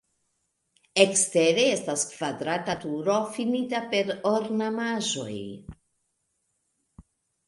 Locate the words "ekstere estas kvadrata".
1.01-2.75